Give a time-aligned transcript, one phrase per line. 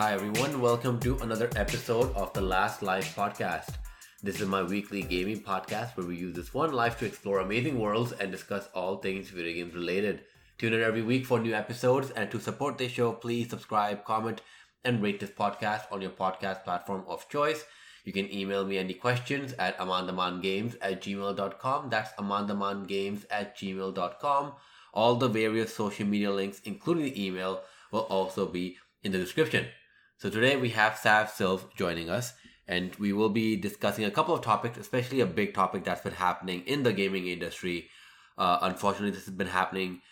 [0.00, 0.62] Hi, everyone.
[0.62, 3.74] Welcome to another episode of the Last Life podcast.
[4.22, 7.78] This is my weekly gaming podcast where we use this one life to explore amazing
[7.78, 10.22] worlds and discuss all things video games related.
[10.56, 14.40] Tune in every week for new episodes, and to support this show, please subscribe, comment,
[14.86, 17.62] and rate this podcast on your podcast platform of choice.
[18.06, 21.90] You can email me any questions at amandamangames at gmail.com.
[21.90, 24.52] That's amandamangames at gmail.com.
[24.94, 27.60] All the various social media links, including the email,
[27.92, 29.66] will also be in the description.
[30.20, 32.34] So today we have Sav Silv joining us,
[32.68, 36.12] and we will be discussing a couple of topics, especially a big topic that's been
[36.12, 37.88] happening in the gaming industry.
[38.36, 40.02] Uh, unfortunately, this has been happening.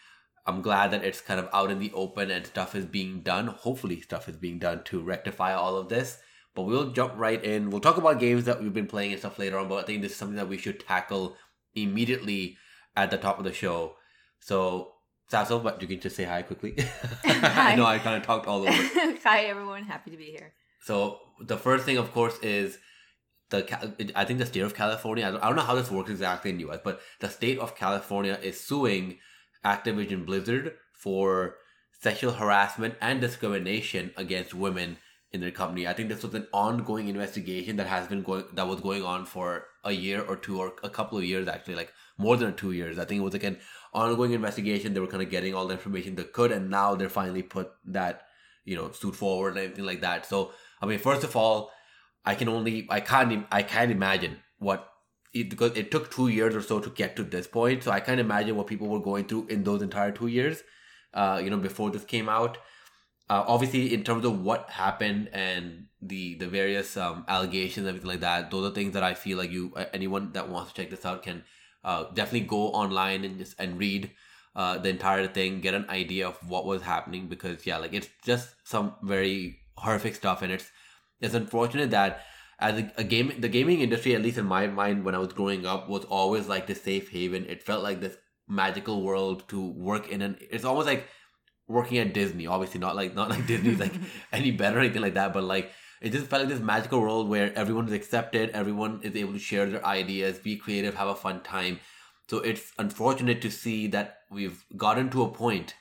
[0.47, 3.48] I'm glad that it's kind of out in the open and stuff is being done.
[3.48, 6.17] Hopefully, stuff is being done to rectify all of this.
[6.55, 7.69] But we'll jump right in.
[7.69, 9.69] We'll talk about games that we've been playing and stuff later on.
[9.69, 11.37] But I think this is something that we should tackle
[11.75, 12.56] immediately
[12.97, 13.97] at the top of the show.
[14.41, 14.95] So
[15.29, 16.75] Sasso, but you can just say hi quickly.
[17.25, 18.73] I know I kind of talked all over.
[19.23, 19.84] hi, everyone.
[19.84, 20.55] Happy to be here.
[20.81, 22.79] So the first thing, of course, is
[23.51, 25.27] the I think the state of California.
[25.27, 27.59] I don't, I don't know how this works exactly in the U.S., but the state
[27.59, 29.19] of California is suing
[29.65, 31.56] Activision Blizzard for
[32.01, 34.97] sexual harassment and discrimination against women
[35.33, 35.87] in their company.
[35.87, 39.27] I think this was an ongoing investigation that has been going that was going on
[39.27, 42.73] for a year or two or a couple of years actually, like more than two
[42.73, 42.99] years.
[42.99, 43.59] I think it was like an
[43.92, 44.94] ongoing investigation.
[44.94, 47.72] They were kind of getting all the information they could, and now they're finally put
[47.86, 48.22] that
[48.64, 50.27] you know suit forward and everything like that.
[50.27, 51.70] So I mean, first of all,
[52.25, 54.89] I can only I can't I can't imagine what
[55.33, 57.83] it, because it took two years or so to get to this point.
[57.83, 60.62] So I can't imagine what people were going through in those entire two years.
[61.14, 62.59] Uh, you know, before this came out.
[63.31, 68.20] Uh, obviously, in terms of what happened and the the various um, allegations, everything like
[68.20, 71.05] that, those are things that I feel like you anyone that wants to check this
[71.05, 71.44] out can
[71.84, 74.11] uh, definitely go online and just and read
[74.57, 78.09] uh, the entire thing, get an idea of what was happening because yeah, like it's
[78.25, 80.71] just some very horrific stuff, and it's
[81.21, 82.22] it's unfortunate that
[82.59, 85.33] as a, a game the gaming industry, at least in my mind, when I was
[85.33, 87.47] growing up, was always like the safe haven.
[87.47, 88.17] It felt like this
[88.49, 91.06] magical world to work in, and it's almost like
[91.69, 92.47] working at Disney.
[92.47, 93.94] Obviously, not like not like Disney's like
[94.33, 97.28] any better or anything like that, but like it just felt like this magical world
[97.28, 101.14] where everyone is accepted, everyone is able to share their ideas, be creative, have a
[101.14, 101.81] fun time.
[102.28, 105.75] So it's unfortunate to see that we've gotten to a point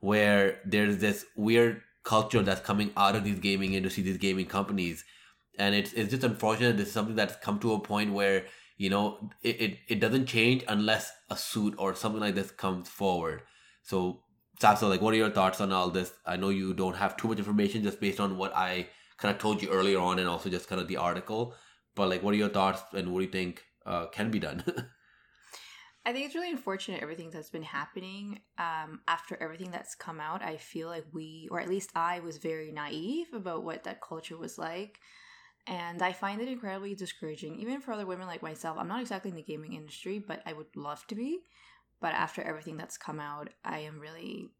[0.00, 5.04] where there's this weird culture that's coming out of these gaming industry, these gaming companies.
[5.58, 8.44] And it's it's just unfortunate this is something that's come to a point where,
[8.76, 12.88] you know, it, it, it doesn't change unless a suit or something like this comes
[12.88, 13.42] forward.
[13.82, 14.22] So
[14.60, 16.12] Sasso, like what are your thoughts on all this?
[16.26, 18.88] I know you don't have too much information just based on what I
[19.18, 21.54] kind of told you earlier on and also just kind of the article.
[21.94, 24.64] But like, what are your thoughts and what do you think uh, can be done?
[26.06, 28.38] I think it's really unfortunate everything that's been happening.
[28.58, 32.38] Um, after everything that's come out, I feel like we, or at least I, was
[32.38, 35.00] very naive about what that culture was like.
[35.66, 38.76] And I find it incredibly discouraging, even for other women like myself.
[38.78, 41.40] I'm not exactly in the gaming industry, but I would love to be.
[42.00, 44.50] But after everything that's come out, I am really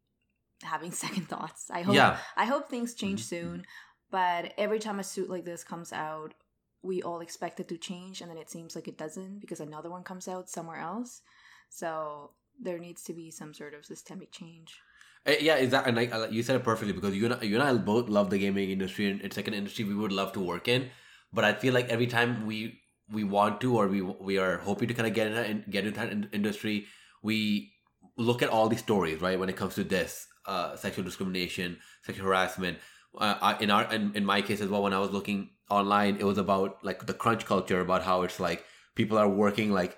[0.63, 1.69] having second thoughts.
[1.71, 2.17] I hope yeah.
[2.35, 3.47] I hope things change mm-hmm.
[3.47, 3.65] soon.
[4.09, 6.33] But every time a suit like this comes out,
[6.81, 9.89] we all expect it to change, and then it seems like it doesn't because another
[9.89, 11.21] one comes out somewhere else.
[11.69, 12.31] So
[12.61, 14.79] there needs to be some sort of systemic change.
[15.27, 15.89] Uh, yeah, exactly.
[15.89, 18.29] And like you said it perfectly because you and I, you and I both love
[18.29, 20.89] the gaming industry, and it's like an industry we would love to work in.
[21.33, 22.79] But I feel like every time we
[23.11, 25.85] we want to, or we we are hoping to kind of get in and get
[25.85, 26.85] into that industry,
[27.21, 27.73] we
[28.15, 29.37] look at all these stories, right?
[29.37, 32.77] When it comes to this, uh, sexual discrimination, sexual harassment,
[33.17, 36.23] uh, in our in, in my case as well when i was looking online it
[36.23, 38.63] was about like the crunch culture about how it's like
[38.95, 39.97] people are working like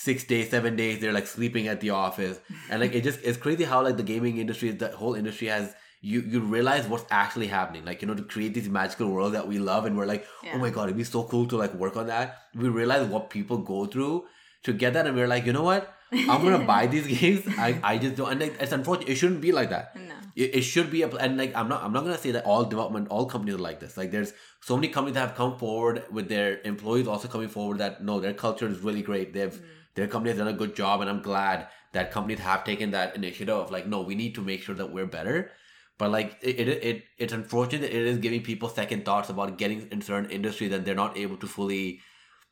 [0.00, 2.38] six days seven days they're like sleeping at the office.
[2.70, 5.74] And like it just it's crazy how like the gaming industry the whole industry has
[6.00, 7.84] you you realize what's actually happening.
[7.84, 10.52] Like you know to create this magical world that we love and we're like yeah.
[10.54, 12.38] oh my god it'd be so cool to like work on that.
[12.54, 14.24] We realize what people go through
[14.62, 17.46] to get that and we're like you know what i'm gonna buy these games.
[17.58, 19.96] I i just don't and like, it's unfortunate it shouldn't be like that.
[19.96, 20.14] No.
[20.36, 22.64] It, it should be a and like i'm not i'm not gonna say that all
[22.64, 23.96] development all companies are like this.
[23.96, 27.78] Like there's so many companies that have come forward with their employees also coming forward
[27.78, 29.32] that no their culture is really great.
[29.32, 29.64] They've mm.
[29.94, 33.16] their company has done a good job and i'm glad that companies have taken that
[33.16, 35.50] initiative of like no we need to make sure that we're better.
[35.98, 39.58] But like it, it, it it's unfortunate that it is giving people second thoughts about
[39.58, 42.00] getting in certain industries that they're not able to fully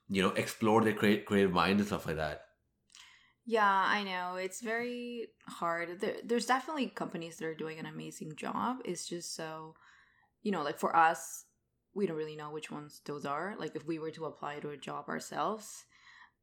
[0.09, 2.43] you know explore their creative creative mind and stuff like that
[3.49, 4.37] yeah, I know.
[4.37, 6.01] It's very hard.
[6.01, 8.79] There, there's definitely companies that are doing an amazing job.
[8.85, 9.75] It's just so,
[10.43, 11.47] you know, like for us,
[11.95, 13.57] we don't really know which ones those are.
[13.59, 15.85] Like if we were to apply to a job ourselves,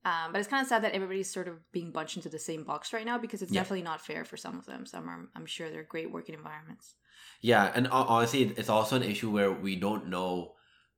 [0.06, 2.64] Um, but it's kind of sad that everybody's sort of being bunched into the same
[2.64, 3.62] box right now because it's Yeah.
[3.62, 4.86] definitely not fair for some of them.
[4.86, 6.96] Some are, I'm sure they're great working environments.
[7.42, 10.54] Yeah, and honestly, it's also an issue where we don't know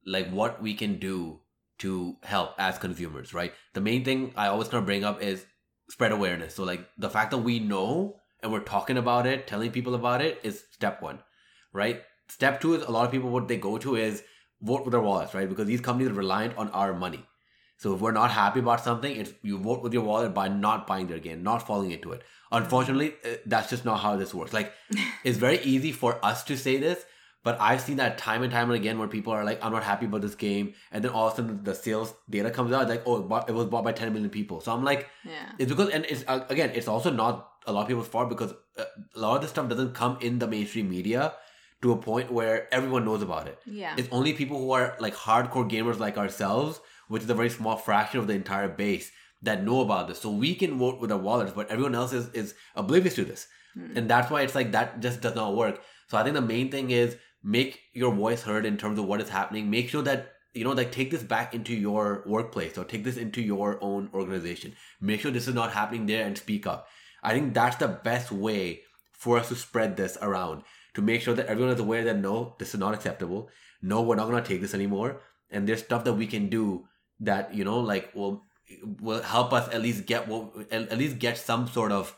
[0.06, 1.42] like what we can do
[1.80, 3.54] to help as consumers, right?
[3.74, 5.46] The main thing I always kind of bring up is
[5.90, 6.56] spread awareness.
[6.56, 10.22] So like the fact that we know and we're talking about it, telling people about
[10.22, 11.20] it is step one,
[11.74, 12.02] right?
[12.30, 14.24] Step two is a lot of people what they go to is
[14.62, 15.48] vote with their wallets, right?
[15.48, 17.26] Because these companies are reliant on our money.
[17.78, 20.88] So if we're not happy about something, it's you vote with your wallet by not
[20.88, 22.24] buying their game, not falling into it.
[22.52, 24.52] Unfortunately, uh, that's just not how this works.
[24.52, 24.74] Like
[25.24, 27.06] it's very easy for us to say this,
[27.48, 29.84] but I've seen that time and time and again where people are like, "I'm not
[29.92, 32.90] happy about this game," and then all of a sudden the sales data comes out
[32.94, 35.52] like, "Oh, it, bought, it was bought by 10 million people." So I'm like, Yeah.
[35.60, 37.36] it's because, and it's uh, again, it's also not
[37.66, 38.84] a lot of people's fault because uh,
[39.16, 41.34] a lot of this stuff doesn't come in the mainstream media
[41.82, 43.58] to a point where everyone knows about it.
[43.66, 43.96] Yeah.
[43.98, 47.78] It's only people who are like hardcore gamers like ourselves, which is a very small
[47.78, 49.12] fraction of the entire base,
[49.44, 50.20] that know about this.
[50.20, 53.48] So we can vote with our wallets, but everyone else is, is oblivious to this.
[53.74, 53.98] Hmm.
[53.98, 55.80] And that's why it's like that just does not work.
[56.08, 57.18] So I think the main thing is
[57.48, 59.70] make your voice heard in terms of what is happening.
[59.70, 63.18] Make sure that you know, like take this back into your workplace or take this
[63.18, 64.74] into your own organization.
[65.00, 66.88] Make sure this is not happening there and speak up.
[67.22, 70.64] I think that's the best way for us to spread this around
[70.96, 73.50] to make sure that everyone is aware that no, this is not acceptable.
[73.82, 75.22] No, we're not going to take this anymore.
[75.52, 76.88] And there's stuff that we can do
[77.20, 78.44] that you know, like will
[79.00, 82.16] will help us at least get what at at least get some sort of,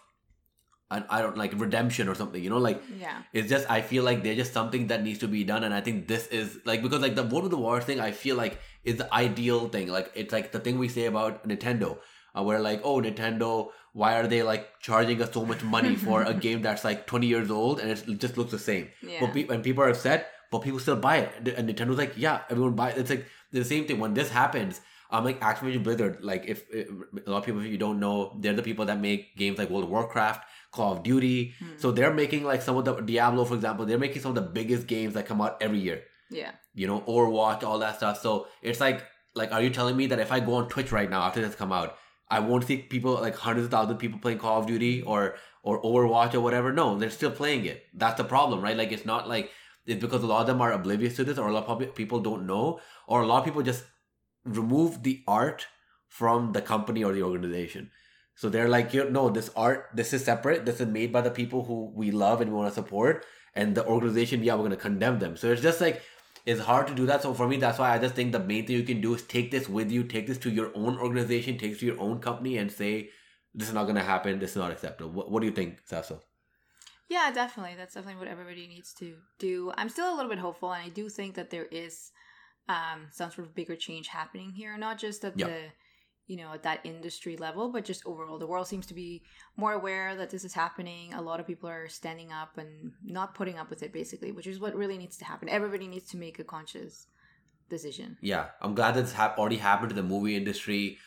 [0.91, 2.43] an, I don't like redemption or something.
[2.43, 3.21] You know, like yeah.
[3.33, 5.81] it's just I feel like there's just something that needs to be done, and I
[5.81, 8.59] think this is like because like the vote of the war thing, I feel like
[8.83, 9.87] is the ideal thing.
[9.89, 11.97] Like it's like the thing we say about Nintendo,
[12.35, 16.23] uh, where like oh Nintendo, why are they like charging us so much money for
[16.23, 18.89] a game that's like 20 years old and it just looks the same?
[19.01, 19.19] Yeah.
[19.21, 22.41] But pe- when people are upset, but people still buy it, and Nintendo's like yeah,
[22.49, 22.97] everyone buy it.
[22.97, 24.81] It's like the same thing when this happens.
[25.11, 26.87] I'm um, like Activision Blizzard, like if, if
[27.25, 29.71] a lot of people if you don't know, they're the people that make games like
[29.71, 31.53] World of Warcraft, Call of Duty.
[31.59, 31.77] Hmm.
[31.77, 34.49] So they're making like some of the Diablo, for example, they're making some of the
[34.49, 36.03] biggest games that come out every year.
[36.29, 36.51] Yeah.
[36.73, 38.21] You know, Overwatch, all that stuff.
[38.21, 39.03] So it's like,
[39.35, 41.55] like, are you telling me that if I go on Twitch right now after this
[41.55, 41.95] come out,
[42.29, 45.35] I won't see people like hundreds of thousands of people playing Call of Duty or
[45.63, 46.71] or Overwatch or whatever?
[46.71, 47.83] No, they're still playing it.
[47.93, 48.77] That's the problem, right?
[48.77, 49.51] Like, it's not like
[49.85, 52.19] it's because a lot of them are oblivious to this, or a lot of people
[52.19, 53.83] don't know, or a lot of people just
[54.45, 55.67] remove the art
[56.07, 57.91] from the company or the organization.
[58.39, 60.65] So they're like, you know, this art, this is separate.
[60.65, 63.25] This is made by the people who we love and we want to support.
[63.53, 65.35] And the organization, yeah, we're going to condemn them.
[65.35, 66.01] So it's just like,
[66.45, 67.21] it's hard to do that.
[67.21, 69.23] So for me, that's why I just think the main thing you can do is
[69.23, 72.19] take this with you, take this to your own organization, take this to your own
[72.21, 73.09] company and say,
[73.53, 74.39] this is not going to happen.
[74.39, 75.11] This is not acceptable.
[75.11, 76.21] What, what do you think, Sasso?
[77.09, 77.75] Yeah, definitely.
[77.75, 79.73] That's definitely what everybody needs to do.
[79.75, 82.11] I'm still a little bit hopeful, and I do think that there is
[82.69, 85.47] um, some sort of bigger change happening here, not just at Yeah.
[86.31, 88.37] You know at that industry level, but just overall.
[88.43, 89.09] The world seems to be
[89.63, 91.05] more aware that this is happening.
[91.21, 92.71] A lot of people are standing up and
[93.03, 95.49] not putting up with it, basically, which is what really needs to happen.
[95.49, 97.07] Everybody needs to make a conscious
[97.69, 98.17] decision.
[98.21, 100.97] Yeah, I'm glad that's hap- already happened to the movie industry.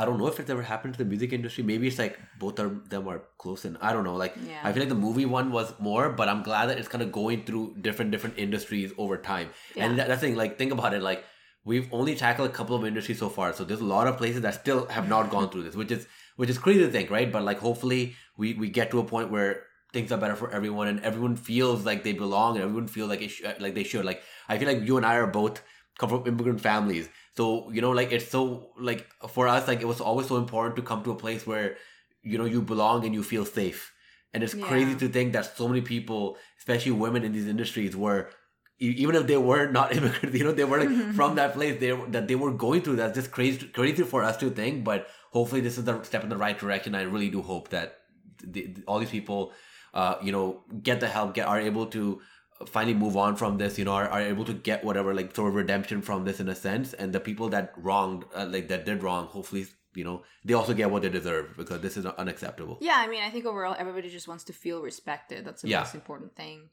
[0.00, 1.64] I don't know if it's ever happened to the music industry.
[1.64, 4.14] Maybe it's like both of them are close, and I don't know.
[4.14, 4.60] Like Yeah.
[4.62, 7.10] I feel like the movie one was more, but I'm glad that it's kind of
[7.10, 9.48] going through different different industries over time.
[9.76, 9.96] And Yeah.
[9.96, 10.36] that, that's the thing.
[10.36, 11.02] Like think about it.
[11.02, 11.24] Like
[11.64, 14.42] we've only tackled a couple of industries so far, so there's a lot of places
[14.42, 16.06] that still have not gone through this, which is
[16.36, 17.30] which is crazy to think, right?
[17.30, 20.86] But like hopefully we we get to a point where things are better for everyone
[20.88, 24.04] and everyone feels like they belong and everyone feels like it sh- like they should.
[24.04, 25.62] Like I feel like you and I are both
[25.98, 27.08] come from immigrant families.
[27.36, 30.76] So, you know, like it's so like for us, like it was always so important
[30.76, 31.76] to come to a place where,
[32.22, 33.92] you know, you belong and you feel safe.
[34.34, 38.30] And it's crazy to think that so many people, especially women in these industries, were
[38.78, 41.90] even if they were not immigrants, you know, they were like from that place, they
[42.08, 42.96] that they were going through.
[42.96, 44.84] That's just crazy, crazy for us to think.
[44.84, 46.94] But hopefully, this is the step in the right direction.
[46.94, 47.98] I really do hope that
[48.42, 49.52] the, all these people,
[49.94, 52.20] uh, you know, get the help, get are able to
[52.66, 55.48] finally move on from this you know are, are able to get whatever like sort
[55.48, 58.84] of redemption from this in a sense and the people that wronged uh, like that
[58.84, 62.76] did wrong hopefully you know they also get what they deserve because this is unacceptable
[62.80, 65.44] Yeah, I mean, I think overall everybody just wants to feel respected.
[65.44, 65.78] That's the Yeah.
[65.80, 66.68] most important thing,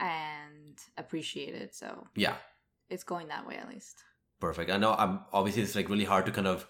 [0.00, 1.74] and appreciated.
[1.74, 2.08] So.
[2.16, 2.34] Yeah.
[2.88, 4.02] It's going that way at least.
[4.40, 4.70] perfect.
[4.70, 6.66] I know i'm obviously it's like really hard to kind of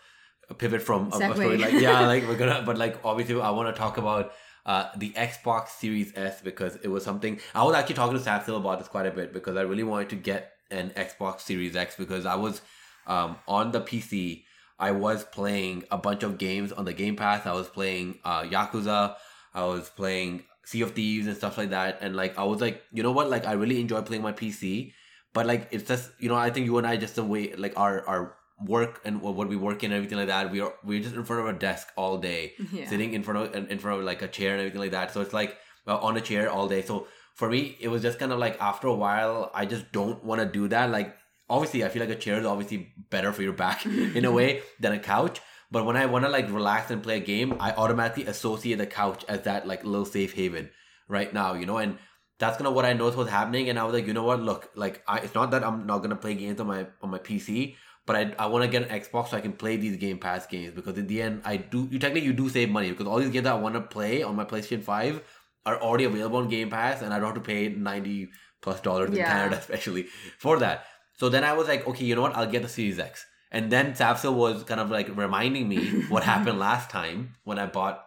[0.58, 3.72] pivot from a, a story like yeah like we're gonna but like obviously i want
[3.72, 4.32] to talk about
[4.66, 8.42] uh the xbox series s because it was something i was actually talking to sam
[8.42, 11.76] Still about this quite a bit because i really wanted to get an xbox series
[11.76, 12.60] x because i was
[13.06, 14.42] um on the pc
[14.78, 17.46] i was playing a bunch of games on the game pass.
[17.46, 19.14] I was playing uh yakuza.
[19.54, 22.82] I was playing sea of thieves and stuff like that and like i was like
[22.92, 24.92] you know what like i really enjoy playing my pc
[25.38, 27.78] but like it's just you know i think you and i just the way like
[27.86, 28.22] our our
[28.66, 31.24] work and what we work in and everything like that, we are we're just in
[31.24, 32.86] front of a desk all day, Yeah.
[32.90, 35.14] sitting in front of in front of like a chair and everything like that.
[35.14, 36.82] So it's like well, on a chair all day.
[36.82, 40.22] So for me, it was just kind of like after a while, I just don't
[40.22, 40.90] want to do that.
[40.90, 41.16] Like
[41.48, 43.86] obviously, I feel like a chair is obviously better for your back
[44.18, 45.40] in a way than a couch.
[45.70, 48.86] But when I want to like relax and play a game, I automatically associate the
[48.86, 50.70] couch as that like little safe haven
[51.08, 51.98] right now, you know, and
[52.38, 53.68] that's kind of what I noticed was happening.
[53.68, 55.98] And I was like, you know what, look, like I, it's not that I'm not
[55.98, 59.00] gonna play games on my on my PC, but I, I want to get an
[59.00, 61.86] Xbox so I can play these Game Pass games because in the end, I do
[61.90, 64.22] you technically you do save money because all these games that I want to play
[64.22, 65.22] on my PlayStation Five
[65.66, 68.30] are already available on Game Pass, and I don't have to pay ninety
[68.62, 69.30] plus dollars in Yeah.
[69.32, 70.04] Canada, especially
[70.38, 70.86] for that.
[71.18, 73.26] So then I was like, okay, you know what, I'll get the Series X.
[73.50, 77.66] And then Sapsil was kind of like reminding me what happened last time when I
[77.66, 78.04] bought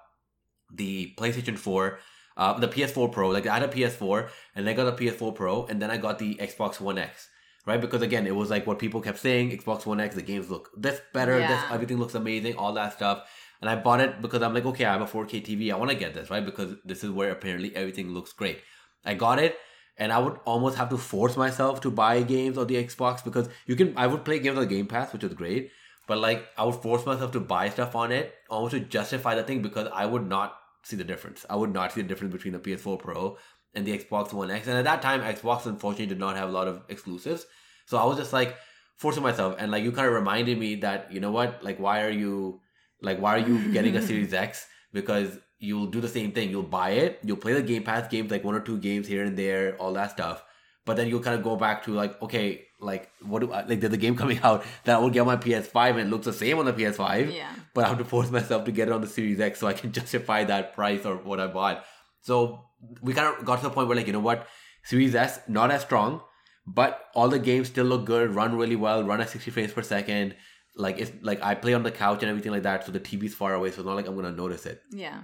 [0.73, 1.99] the PlayStation 4,
[2.37, 3.29] uh, the PS4 Pro.
[3.29, 6.19] Like I had a PS4 and I got a PS4 Pro and then I got
[6.19, 7.29] the Xbox One X.
[7.65, 7.79] Right?
[7.79, 10.69] Because again, it was like what people kept saying, Xbox One X, the games look
[10.75, 13.23] this better, this everything looks amazing, all that stuff.
[13.61, 15.71] And I bought it because I'm like, okay, I have a 4K TV.
[15.71, 16.43] I want to get this, right?
[16.43, 18.59] Because this is where apparently everything looks great.
[19.05, 19.57] I got it
[19.97, 23.47] and I would almost have to force myself to buy games on the Xbox because
[23.67, 25.71] you can I would play games on the Game Pass, which is great.
[26.07, 29.43] But like I would force myself to buy stuff on it almost to justify the
[29.43, 31.45] thing because I would not see the difference.
[31.49, 33.37] I would not see the difference between the PS4 Pro
[33.73, 34.67] and the Xbox One X.
[34.67, 37.45] And at that time, Xbox unfortunately did not have a lot of exclusives.
[37.85, 38.57] So I was just like
[38.97, 39.55] forcing myself.
[39.57, 42.61] And like you kind of reminded me that, you know what, like why are you
[43.01, 44.65] like why are you getting a Series X?
[44.91, 46.49] Because you'll do the same thing.
[46.53, 49.23] You'll buy it, you'll play the Game Pass games, like one or two games here
[49.23, 50.43] and there, all that stuff.
[50.85, 53.79] But then you'll kind of go back to like, okay, like what do I like
[53.79, 56.25] there's a game coming out that I will get on my PS5 and it looks
[56.25, 57.49] the same on the PS5 Yeah.
[57.73, 59.73] but I have to force myself to get it on the Series X so I
[59.73, 61.85] can justify that price or what I bought.
[62.21, 62.65] So
[63.01, 64.47] we kind of got to the point where like, you know what,
[64.83, 66.21] Series S not as strong,
[66.67, 69.81] but all the games still look good, run really well, run at 60 frames per
[69.81, 70.35] second.
[70.75, 73.33] Like it's like I play on the couch and everything like that, so the TV's
[73.35, 74.81] far away, so it's not like I'm gonna notice it.
[74.91, 75.21] Yeah.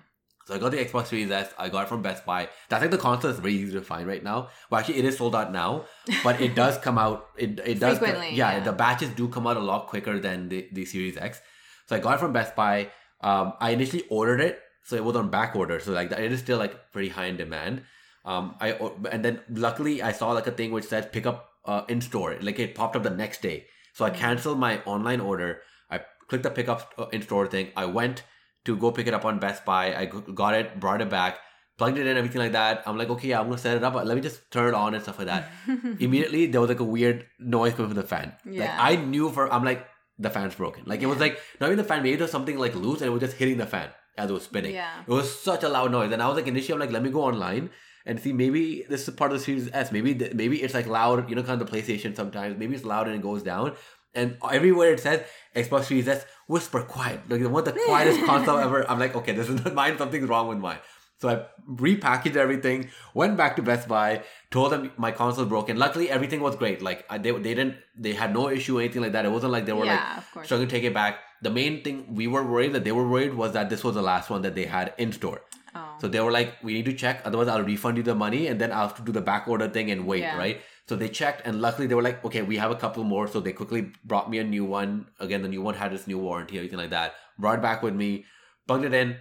[0.49, 1.53] So I got the Xbox Series S.
[1.59, 2.49] I got it from Best Buy.
[2.69, 4.49] That's like the console is very easy to find right now.
[4.71, 5.85] Well, actually, it is sold out now,
[6.23, 7.27] but it does come out.
[7.37, 7.99] It it does.
[7.99, 8.63] Frequently, yeah, yeah.
[8.63, 11.39] the batches do come out a lot quicker than the, the Series X.
[11.85, 12.89] So I got it from Best Buy.
[13.21, 15.79] Um, I initially ordered it, so it was on back order.
[15.79, 17.83] So like it is still like pretty high in demand.
[18.25, 18.71] Um, I
[19.11, 22.35] and then luckily I saw like a thing which said pick up uh, in store.
[22.41, 23.67] Like it popped up the next day.
[23.93, 25.61] So I canceled my online order.
[25.91, 27.69] I clicked the pick up uh, in store thing.
[27.75, 28.23] I went
[28.65, 29.95] to go pick it up on Best Buy.
[29.95, 31.39] I got it, brought it back,
[31.77, 32.83] plugged it in, everything like that.
[32.85, 33.93] I'm like, okay, yeah, I'm gonna set it up.
[33.93, 35.49] But let me just turn it on and stuff like that.
[35.99, 38.33] Immediately, there was like a weird noise coming from the fan.
[38.45, 38.77] Like Yeah.
[38.79, 39.85] I knew for I'm like
[40.17, 40.83] the fan's broken.
[40.85, 42.03] Like it was like not even the fan.
[42.03, 44.43] Maybe there's something like loose and it was just hitting the fan as it was
[44.43, 44.73] spinning.
[44.73, 44.99] Yeah.
[45.07, 47.09] It was such a loud noise, and I was like, initially, I'm like, let me
[47.09, 47.69] go online
[48.05, 48.33] and see.
[48.33, 49.91] Maybe this is part of the Series S.
[49.93, 51.29] Maybe maybe it's like loud.
[51.29, 52.57] You know, kind of the PlayStation sometimes.
[52.57, 53.75] Maybe it's loud and it goes down.
[54.13, 55.23] And everywhere it says
[55.55, 57.21] Xbox Series S, whisper quiet.
[57.29, 58.89] Like the one the quietest console ever.
[58.89, 59.97] I'm like, okay, this is not mine.
[59.97, 60.79] Something's wrong with mine.
[61.19, 65.75] So I repackaged everything, went back to Best Buy, told them my console broken.
[65.77, 66.81] Luckily, everything was great.
[66.81, 69.25] Like I, they, they didn't, they had no issue or anything like that.
[69.25, 70.45] It wasn't like they were like yeah, course.
[70.45, 71.19] struggling to take it back.
[71.41, 74.01] The main thing we were worried that they were worried was that this was the
[74.01, 75.41] last one that they had in store.
[75.75, 75.95] Oh.
[76.01, 78.59] So they were like, we need to check, otherwise I'll refund you the money and
[78.59, 80.37] then I'll have to do the back order thing and wait, Yeah.
[80.37, 80.61] right?
[80.87, 83.27] So they checked and luckily they were like, okay, we have a couple more.
[83.27, 85.07] So they quickly brought me a new one.
[85.19, 87.13] Again, the new one had its new warranty, everything like that.
[87.37, 88.25] Brought it back with me,
[88.67, 89.17] plugged it in.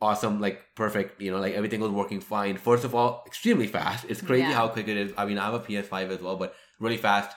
[0.00, 2.56] Awesome, like perfect, you know, like everything was working fine.
[2.56, 4.04] First of all, extremely fast.
[4.08, 4.54] It's crazy Yeah.
[4.54, 5.12] how quick it is.
[5.16, 7.36] I mean, I have a PS5 as well, but really fast.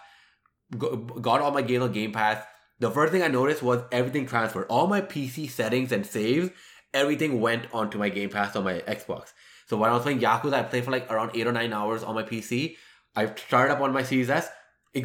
[0.78, 2.44] Go- Got all my games on Game Pass.
[2.80, 4.66] The first thing I noticed was everything transferred.
[4.68, 6.50] All my PC settings and saves,
[6.96, 9.34] everything went onto my Game Pass on my Xbox.
[9.68, 12.02] So when I was playing Yakuza, I played for like around eight or nine hours
[12.04, 12.78] on my PC.
[13.16, 14.50] I started up on my Series S,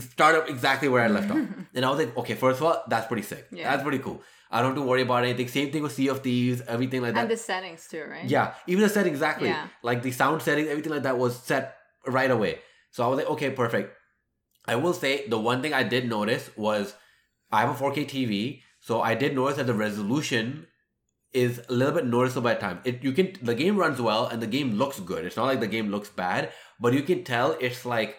[0.00, 1.38] started up exactly where I left off.
[1.74, 3.46] And I was like, okay, first of all, that's pretty sick.
[3.52, 3.70] Yeah.
[3.70, 4.22] That's pretty cool.
[4.50, 5.46] I don't have to worry about anything.
[5.48, 7.20] Same thing with Sea of Thieves, everything like that.
[7.22, 8.24] and the settings too, right?
[8.24, 9.48] Yeah, even the setting exactly.
[9.48, 9.68] Yeah.
[9.82, 12.58] Like the sound settings, everything like that was set right away.
[12.90, 13.96] So I was like, okay, perfect.
[14.66, 16.94] I will say the one thing I did notice was
[17.52, 20.66] I have a 4K TV, so I did notice that the resolution
[21.32, 22.80] is a little bit noticeable at times.
[22.84, 25.24] It you can the game runs well and the game looks good.
[25.24, 28.16] It's not like the game looks bad, but you can tell it's like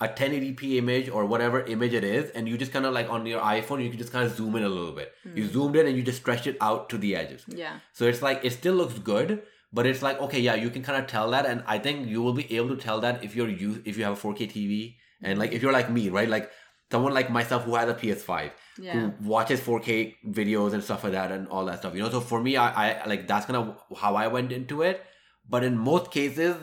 [0.00, 3.26] a 1080p image or whatever image it is, and you just kind of like on
[3.26, 5.12] your iPhone, you can just kind of zoom in a little bit.
[5.34, 5.52] You hmm.
[5.52, 7.44] zoomed in and you just stretched it out to the edges.
[7.46, 7.78] Yeah.
[7.92, 9.42] So it's like it still looks good,
[9.72, 12.22] but it's like okay, yeah, you can kind of tell that, and I think you
[12.22, 14.96] will be able to tell that if you're you if you have a 4K TV,
[15.22, 16.50] and like if you're like me, right, like
[16.94, 18.50] someone like myself who has a PS5
[18.86, 18.92] Yeah.
[18.94, 19.02] who
[19.34, 19.94] watches 4K
[20.40, 22.10] videos and stuff like that and all that stuff, you know.
[22.16, 25.02] So for me, I, I like that's kind of how I went into it.
[25.54, 26.56] But in most cases,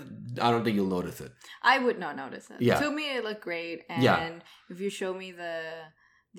[0.45, 1.31] I don't think you'll notice it.
[1.71, 2.61] I would not notice it.
[2.69, 2.79] Yeah.
[2.83, 3.83] To me, it looked great.
[3.89, 4.29] And Yeah.
[4.75, 5.53] if you show me the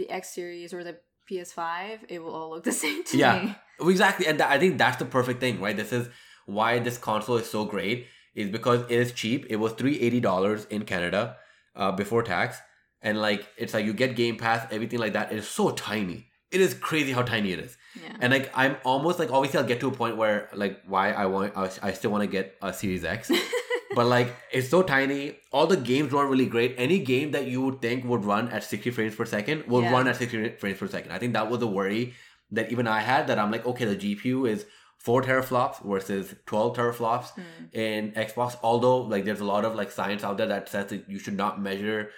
[0.01, 0.97] the X series or the
[1.31, 3.43] PS5, it will all look the same to Yeah.
[3.43, 3.55] me.
[3.93, 5.77] Exactly, and tha- I think that's the perfect thing, right?
[5.77, 6.09] This is
[6.47, 9.47] why this console is so great, is because it is cheap.
[9.49, 11.37] It was three eighty dollars in Canada
[11.77, 12.59] uh, before tax,
[13.02, 15.32] and like it's like you get Game Pass, everything like that.
[15.32, 16.26] It is so tiny.
[16.50, 18.16] It is crazy how tiny it is, Yeah.
[18.21, 21.26] and like I'm almost like obviously I'll get to a point where like why I
[21.26, 23.30] want I, still want to get a Series X,
[23.94, 25.37] but like it's so tiny.
[25.50, 26.75] All the games run really great.
[26.76, 29.92] Any game that you would think would run at sixty frames per second will Yeah.
[29.92, 31.11] run at sixty frames per second.
[31.12, 32.12] I think that was the worry
[32.50, 34.66] that even I had that I'm like, okay, the GPU is
[34.99, 37.75] four teraflops versus 12 teraflops Mm.
[37.75, 38.56] in Xbox.
[38.62, 41.35] Although like there's a lot of like science out there that says that you should
[41.37, 42.11] not measure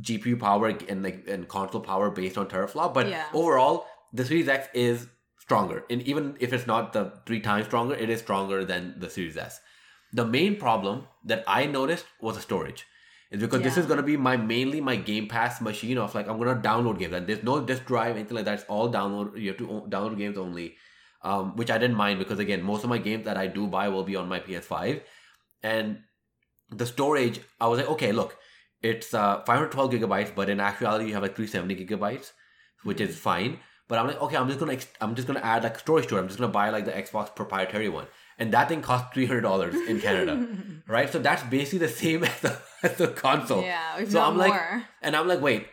[0.00, 2.94] GPU power and like and console power based on teraflop.
[2.94, 3.24] But Yeah.
[3.32, 5.06] overall, the Series X is
[5.38, 5.84] stronger.
[5.90, 9.36] And even if it's not the three times stronger, it is stronger than the Series
[9.36, 9.60] S.
[10.12, 12.86] The main problem that I noticed was the storage.
[13.30, 16.38] Is because this is gonna be my mainly my Game Pass machine of like I'm
[16.38, 18.54] gonna download games and there's no disk drive anything like that.
[18.60, 19.36] It's all download.
[19.40, 20.76] You have to download games only,
[21.22, 23.88] um, which I didn't mind because again most of my games that I do buy
[23.88, 25.00] will be on my PS5,
[25.62, 25.98] and
[26.70, 28.36] the storage I was like okay look
[28.90, 32.32] it's uh 512 gigabytes but in actuality you have like 370 gigabytes
[32.82, 33.58] which is fine.
[33.88, 36.16] But I'm like okay I'm just gonna ex- I'm just gonna add like storage to
[36.16, 38.06] it I'm just gonna buy like the Xbox proprietary one.
[38.38, 40.34] And that thing costs three hundred dollars in Canada.
[40.96, 41.08] Right?
[41.10, 43.62] So that's basically the same as the, as the console.
[43.62, 44.52] Yeah, So I'm like-
[45.02, 45.66] and I'm like, wait,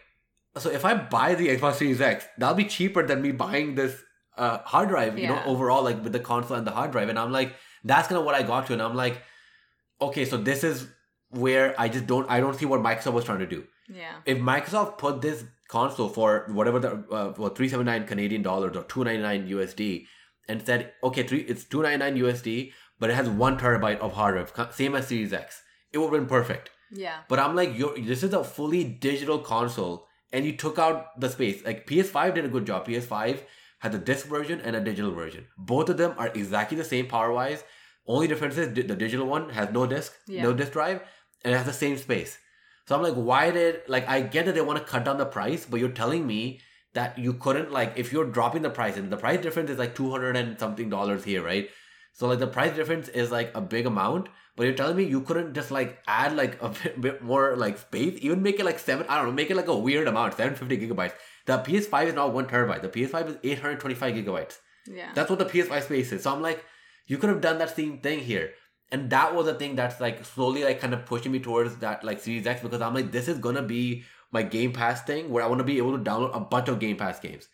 [0.57, 3.93] so if I buy the Xbox Series X, that'll be cheaper than me buying this
[4.37, 7.09] uh, hard drive, you know, overall, like with the console and the hard drive.
[7.09, 7.49] And I'm like,
[7.83, 8.73] that's kind of what I got to.
[8.73, 9.21] And I'm like,
[9.99, 10.87] okay, so this is
[11.31, 13.63] where I just don't, I don't see what Microsoft was trying to do.
[13.89, 14.15] yeah.
[14.25, 19.49] If Microsoft put this console for whatever the, uh, for 379 Canadian dollars or 299
[19.49, 20.05] USD
[20.49, 24.73] and said, okay, three, it's 299 USD, but it has one terabyte of hard drive,
[24.75, 25.61] same as Series X,
[25.93, 26.69] it would have been perfect.
[26.91, 27.19] Yeah.
[27.29, 31.29] But I'm like, you're, this is a fully digital console, and you took out the
[31.29, 31.63] space.
[31.65, 32.85] Like PS5 did a good job.
[32.87, 33.39] PS5
[33.79, 35.47] had the disc version and a digital version.
[35.57, 37.63] Both of them are exactly the same power wise.
[38.05, 40.43] Only difference is the digital one has no disc, Yeah.
[40.43, 41.01] no disc drive,
[41.43, 42.37] and it has the same space.
[42.87, 45.25] So I'm like, why did like I get that they want to cut down the
[45.25, 46.61] price, but you're telling me
[46.93, 49.95] that you couldn't like if you're dropping the price and the price difference is like
[49.95, 51.69] two hundred and something dollars here, right?
[52.13, 55.21] So like the price difference is like a big amount, but you're telling me you
[55.21, 58.79] couldn't just like add like a bit, bit more like space, even make it like
[58.79, 61.13] seven, I don't know, make it like a weird amount, 750 gigabytes.
[61.45, 62.81] The PS5 is not one terabyte.
[62.81, 64.59] The PS5 is 825 gigabytes.
[64.87, 65.11] Yeah.
[65.13, 66.23] That's what the PS5 space is.
[66.23, 66.63] So I'm like,
[67.07, 68.51] you could have done that same thing here.
[68.91, 72.03] And that was the thing that's like slowly like kind of pushing me towards that
[72.03, 75.43] like Series X because I'm like, this is gonna be my Game Pass thing where
[75.43, 77.47] I want to be able to download a bunch of Game Pass games.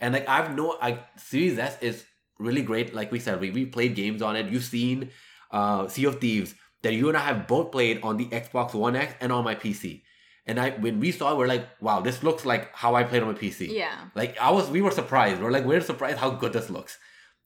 [0.00, 2.04] And like I've no like Series S is
[2.38, 2.94] really great.
[2.94, 4.46] Like we said, we, we played games on it.
[4.46, 5.10] You've seen
[5.50, 8.96] uh Sea of Thieves that you and I have both played on the Xbox One
[8.96, 10.02] X and on my PC.
[10.44, 13.22] And I when we saw it, we're like, wow, this looks like how I played
[13.22, 13.72] on my PC.
[13.72, 13.96] Yeah.
[14.14, 15.40] Like I was, we were surprised.
[15.40, 16.98] We're like, we're surprised how good this looks.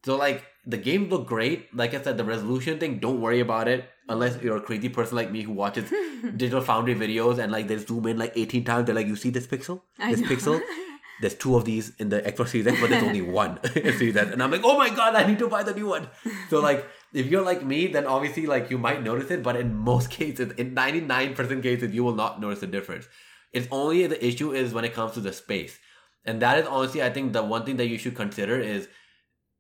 [0.07, 1.75] So like the games look great.
[1.75, 5.17] Like I said, the resolution thing, don't worry about it unless you're a crazy person
[5.17, 5.93] like me who watches
[6.37, 8.87] Digital Foundry videos and like they zoom in like 18 times.
[8.87, 9.81] They're like, you see this pixel?
[9.99, 10.29] I This know.
[10.29, 10.61] pixel?
[11.21, 14.17] There's two of these in the Xbox Series X, but there's only one in Series
[14.17, 14.31] S.
[14.35, 16.09] And I'm like, oh my god, I need to buy the new one.
[16.51, 19.75] So like, if you're like me, then obviously like you might notice it, but in
[19.75, 23.09] most cases, in 99% cases, you will not notice the difference.
[23.55, 25.79] It's only the issue is when it comes to the space.
[26.27, 28.87] And that is honestly, I think the one thing that you should consider is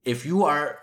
[0.07, 0.79] if you are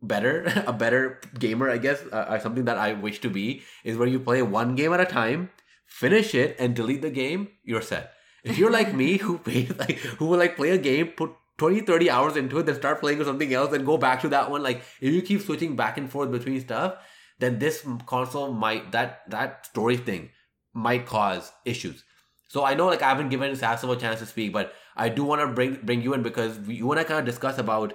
[0.00, 3.96] better, a better gamer, I guess, uh, uh, something that I wish to be, is
[3.96, 5.50] where you play one game at a time,
[5.86, 8.12] finish it, and delete the game, you're set.
[8.44, 11.80] If you're like me, who plays like who will like play a game, put 20,
[11.80, 14.62] 30 hours into it, then start playing something else, and go back to that one,
[14.62, 16.94] like if you keep switching back and forth between stuff,
[17.38, 20.30] then this console might that that story thing
[20.72, 22.04] might cause issues.
[22.48, 25.24] So I know like I haven't given Sasso a chance to speak, but I do
[25.24, 27.94] want to bring bring you in because you and I kind of discuss about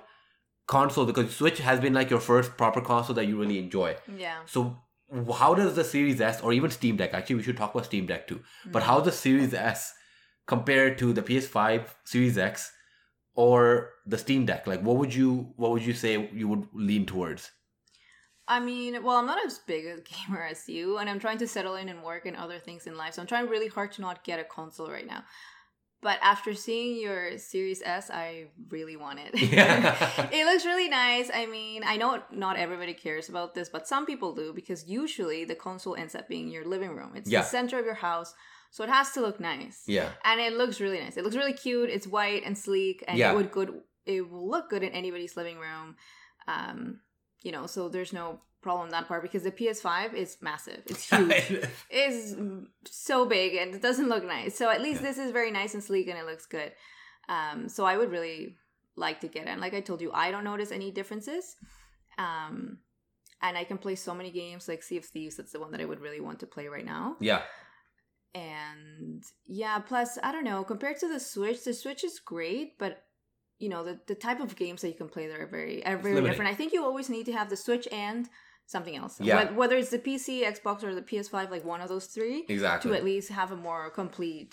[0.67, 3.95] console because Switch has been like your first proper console that you really enjoy.
[4.17, 4.39] Yeah.
[4.45, 4.78] So
[5.38, 7.13] how does the Series S or even Steam Deck?
[7.13, 8.38] Actually, we should talk about Steam Deck too.
[8.38, 8.71] Mm-hmm.
[8.71, 9.93] But how does the Series S
[10.47, 12.71] compare to the PS5, Series X,
[13.36, 14.67] or the Steam Deck?
[14.67, 17.52] Like, what would you what would you say you would lean towards?
[18.45, 21.47] I mean, well, I'm not as big a gamer as you, and I'm trying to
[21.47, 23.13] settle in and work and other things in life.
[23.13, 25.23] So I'm trying really hard to not get a console right now.
[26.03, 29.31] But after seeing your Series S, I really want it.
[29.41, 30.29] Yeah.
[30.31, 31.31] it looks really nice.
[31.33, 35.45] I mean, I know not everybody cares about this, but some people do because usually
[35.45, 37.13] the console ends up being your living room.
[37.15, 37.39] It's Yeah.
[37.41, 38.33] the center of your house,
[38.71, 39.83] so it has to look nice.
[39.87, 40.09] Yeah.
[40.25, 41.15] And it looks really nice.
[41.17, 41.89] It looks really cute.
[41.89, 43.31] It's white and sleek, and Yeah.
[43.31, 43.81] it would good.
[44.05, 45.95] It will look good in anybody's living room.
[46.47, 46.99] Um,
[47.43, 50.82] you know, so there's no problem that part because the PS5 is massive.
[50.86, 51.67] It's huge.
[51.89, 52.34] It's
[52.86, 54.58] so big and it doesn't look nice.
[54.58, 55.10] So at least Yeah.
[55.10, 56.71] this is very nice and sleek and it looks good.
[57.29, 58.56] Um, so I would really
[58.95, 59.49] like to get it.
[59.49, 61.56] And like I told you, I don't notice any differences.
[62.17, 62.77] Um,
[63.41, 65.36] and I can play so many games like Sea of Thieves.
[65.36, 67.17] That's the one that I would really want to play right now.
[67.19, 67.41] Yeah.
[68.36, 70.63] And yeah, plus I don't know.
[70.63, 73.03] Compared to the Switch, the Switch is great, but
[73.63, 75.97] you know the, the type of games that you can play there are very are
[76.08, 76.52] very different.
[76.54, 78.21] I think you always need to have the Switch and
[78.73, 79.13] something else.
[79.19, 79.45] Yeah.
[79.45, 82.91] Wh- Whether it's the PC, Xbox, or the PS5, like one of those three, Exactly.
[82.91, 84.52] to at least have a more complete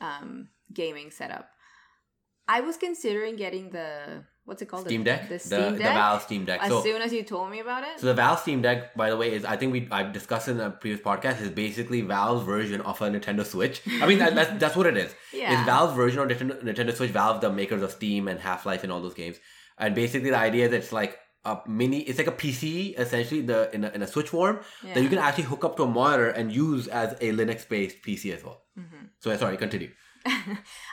[0.00, 0.48] um,
[0.80, 1.46] gaming setup.
[2.56, 4.84] I was considering getting the what's it called?
[4.86, 5.94] Steam Deck, The the, Steam the Deck.
[5.94, 6.60] Valve Steam Deck.
[6.62, 8.00] as So, soon as you told me about it.
[8.00, 10.60] so the Valve Steam Deck, by the way, is I think we I've discussed in
[10.60, 13.82] a previous podcast is basically Valve's version of a Nintendo Switch.
[14.00, 15.14] I mean that, that's that's what it is.
[15.32, 15.52] yeah.
[15.54, 17.10] It's Valve's version of Nintendo, Nintendo Switch.
[17.10, 19.36] Valve, the makers of Steam and Half Life and all those games.
[19.78, 22.00] And basically, the idea is it's like a mini.
[22.00, 24.94] It's like a PC essentially, the in a, in a Switch form yeah.
[24.94, 27.96] that you can actually hook up to a monitor and use as a Linux based
[28.04, 28.62] PC as well.
[28.78, 29.08] Mhm.
[29.20, 29.90] So sorry, continue.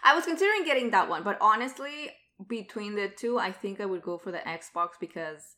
[0.04, 2.10] I was considering getting that one, but honestly,
[2.48, 5.56] between the two, I think I would go for the Xbox because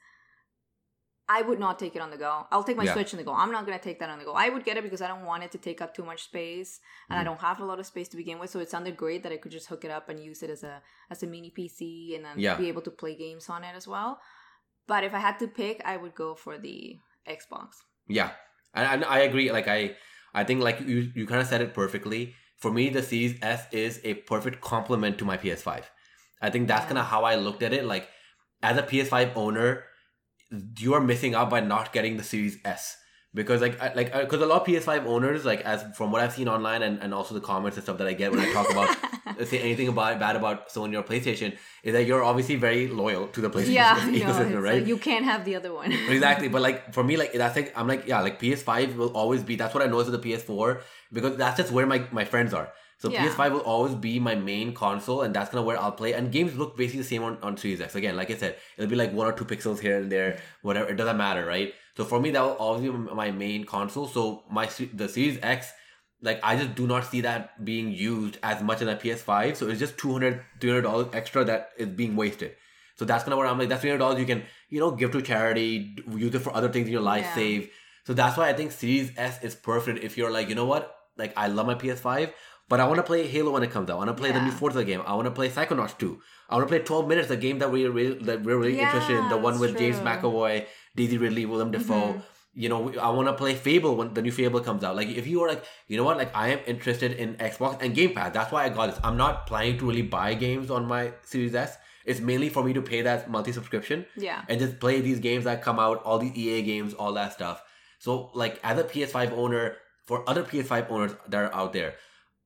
[1.30, 2.46] I would not take it on the go.
[2.52, 2.94] I'll take my Yeah.
[2.94, 3.34] Switch on the go.
[3.34, 4.34] I'm not gonna take that on the go.
[4.34, 6.80] I would get it because I don't want it to take up too much space,
[7.10, 7.26] and I Mhm.
[7.26, 8.50] don't have a lot of space to begin with.
[8.50, 10.64] So it sounded great that I could just hook it up and use it as
[10.64, 12.58] a as a mini PC, and then Yeah.
[12.58, 14.20] be able to play games on it as well.
[14.88, 17.76] But if I had to pick, I would go for the Xbox.
[18.08, 18.32] Yeah,
[18.74, 19.52] and, and I agree.
[19.52, 19.96] Like I,
[20.34, 22.36] I think like you, you kind of said it perfectly.
[22.58, 25.86] For me, the Series S is a perfect complement to my PS5.
[26.42, 26.88] I think that's Yeah.
[26.88, 27.86] kind of how I looked at it.
[27.86, 28.08] Like
[28.64, 29.84] as a PS5 owner,
[30.80, 32.98] you are missing out by not getting the Series S
[33.34, 36.22] because like I, like uh, because a lot of PS5 owners like as from what
[36.22, 38.52] I've seen online and, and also the comments and stuff that I get when I
[38.52, 38.98] talk about
[39.48, 43.40] say anything about bad about Sony or PlayStation is that you're obviously very loyal to
[43.40, 44.80] the PlayStation yeah, ecosystem, it's right?
[44.80, 45.90] like you can't have the other one.
[46.10, 49.42] exactly but like for me like that's like i'm like yeah like ps5 will always
[49.42, 50.82] be that's what i know is the ps4
[51.14, 53.22] because that's just where my my friends are so Yeah.
[53.28, 56.12] ps5 will always be my main console and that's kind of where i'll play.
[56.18, 57.96] And games look basically the same on, on series x.
[58.02, 60.88] Again like i said it'll be like one or two pixels here and there whatever
[60.94, 61.74] it doesn't matter right?
[61.98, 62.90] So for me that will always be
[63.24, 64.08] my main console.
[64.18, 64.66] So my
[65.04, 65.72] the series x
[66.30, 69.68] like i just do not see that being used as much as a ps5 so
[69.70, 72.56] it's just 200 300 dollars extra that is being wasted.
[72.98, 75.12] So that's kind of where i'm like that's 300 dollars you can you know give
[75.18, 77.36] to charity use it for other things in your life Yeah.
[77.36, 77.70] save.
[78.06, 80.96] So that's why i think series s is perfect if you're like you know what?
[81.18, 82.32] Like i love my ps5
[82.72, 83.96] but i want to play halo when it comes out.
[83.98, 84.60] I want to play the new Yeah.
[84.62, 85.02] forza game.
[85.12, 86.12] I want to play psychonauts 2
[86.50, 88.88] i want to play 12 minutes the game that we're really that we're really Yeah,
[88.88, 89.30] interested in.
[89.34, 90.54] The one with james mcavoy
[91.02, 92.02] daisy ridley willem dafoe.
[92.14, 92.22] Mhm.
[92.64, 94.96] you know i want to play fable when the new fable comes out.
[95.02, 96.18] Like if you are like you know what?
[96.24, 98.34] Like i am interested in xbox and game pass.
[98.40, 99.00] That's why i got this.
[99.10, 101.04] I'm not planning to really buy games on my
[101.34, 101.78] series s.
[102.14, 104.42] It's mainly for me to pay that monthly subscription Yeah.
[104.50, 107.62] and just play these games that come out, all these EA games, all that stuff.
[108.06, 109.64] So, like, as a PS5 owner,
[110.08, 111.92] for other PS5 owners that are out there,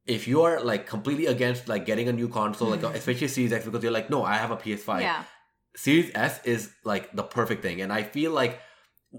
[0.05, 2.95] if you are like completely against like getting a new console, like mm-hmm.
[2.95, 5.01] especially Series X, because you're like, no, I have a PS5.
[5.01, 5.23] Yeah.
[5.75, 8.59] Series S is like the perfect thing, and I feel like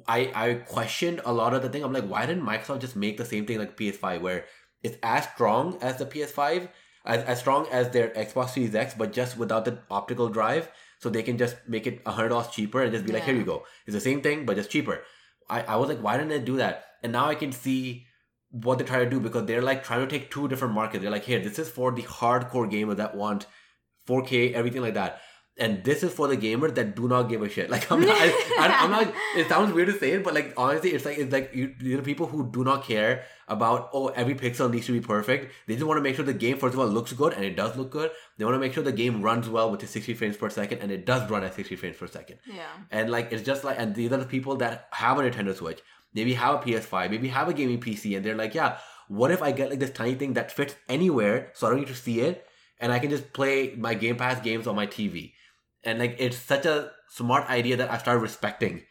[0.06, 1.82] I I questioned a lot of the thing.
[1.84, 4.46] I'm like, why didn't Microsoft just make the same thing like PS5, where
[4.82, 6.68] it's as strong as the PS5,
[7.04, 11.10] as as strong as their Xbox Series X, but just without the optical drive, so
[11.10, 13.44] they can just make it a hundred dollars cheaper and just be like, here you
[13.44, 15.02] go, it's the same thing but just cheaper.
[15.50, 16.84] I I was like, why didn't they do that?
[17.02, 18.05] And now I can see
[18.62, 21.02] what they try to do because they're like trying to take two different markets.
[21.02, 23.46] They're like, here, this is for the hardcore gamer that want
[24.08, 25.20] 4K, everything like that.
[25.58, 27.70] And this is for the gamers that do not give a shit.
[27.76, 29.14] Like I'm not, I, I, am not.
[29.36, 31.96] It sounds weird to say it, but like honestly, it's like it's like you, you
[31.96, 35.54] know, people who do not care about oh every pixel needs to be perfect.
[35.66, 37.56] They just want to make sure the game first of all looks good, and it
[37.56, 38.10] does look good.
[38.36, 40.80] They want to make sure the game runs well with the 60 frames per second,
[40.80, 42.38] and it does run at 60 frames per second.
[42.46, 42.66] Yeah.
[42.90, 45.80] And like it's just like and these are the people that have a Nintendo Switch,
[46.14, 49.42] maybe have a PS5, maybe have a gaming PC, and they're like, yeah, what if
[49.42, 52.20] I get like this tiny thing that fits anywhere, so I don't need to see
[52.20, 52.46] it,
[52.80, 55.32] and I can just play my Game Pass games on my TV.
[55.84, 58.82] And like it's such a smart idea that I started respecting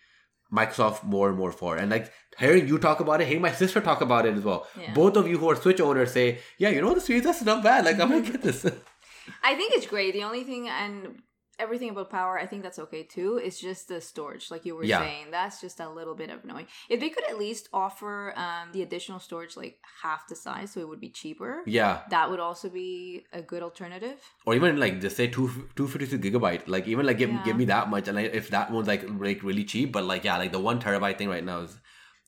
[0.52, 1.76] Microsoft more and more for.
[1.76, 4.68] And like hearing you talk about it, hearing my sister talk about it as well.
[4.80, 4.94] Yeah.
[4.94, 7.46] Both of you who are Switch owners say, yeah, you know the Series S is
[7.46, 7.86] not bad.
[7.86, 8.66] Like I'm gonna get this.
[9.44, 10.14] I think it's great.
[10.14, 11.22] The only thing and
[11.58, 13.38] everything about power, I think that's okay too.
[13.44, 15.00] It's just the storage, like you were Yeah.
[15.00, 15.32] saying.
[15.32, 16.68] That's just a little bit of annoying.
[16.90, 20.80] If they could at least offer um, the additional storage like half the size, so
[20.82, 21.64] it would be cheaper.
[21.66, 22.02] yeah.
[22.10, 24.20] That would also be a good alternative.
[24.46, 26.64] or even like just say two two fifty six gigabyte.
[26.68, 27.44] Like even like give Yeah.
[27.44, 30.24] give me that much, and like, if that one's like like really cheap, but like
[30.24, 31.78] yeah, like the one terabyte thing right now is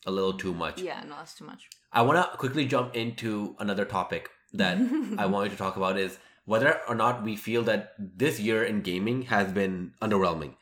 [0.06, 0.82] a little too much.
[0.82, 1.68] Yeah, no, that's too much.
[1.92, 4.78] I want to quickly jump into another topic that
[5.18, 8.82] I wanted to talk about is whether or not we feel that this year in
[8.82, 10.54] gaming has been underwhelming.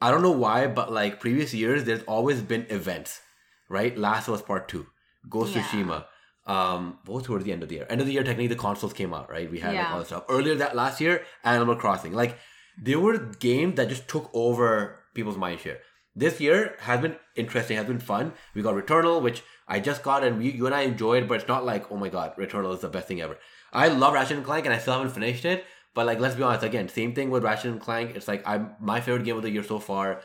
[0.00, 3.20] I don't know why, but like previous years, there's always been events,
[3.68, 3.96] right?
[3.96, 4.86] Last of Us Part Two,
[5.28, 5.68] Ghost of Yeah.
[5.68, 6.04] Tsushima,
[6.46, 7.86] um, was towards the end of the year?
[7.90, 9.50] End of the year, technically, the consoles came out, right?
[9.50, 11.22] We had like all the stuff earlier that last year.
[11.44, 12.38] Animal Crossing, like
[12.82, 15.78] there were games that just took over people's mind share.
[16.16, 18.32] This year has been interesting, has been fun.
[18.54, 21.48] We got Returnal, which I just got, and we, you and I enjoyed, but it's
[21.48, 23.36] not like, oh my god, Returnal is the best thing ever.
[23.72, 25.64] I love Ratchet and Clank, and I still haven't finished it.
[25.94, 28.14] But like, let's be honest, again, same thing with Ratchet and Clank.
[28.16, 30.20] It's like I'm my favorite game of the year so far.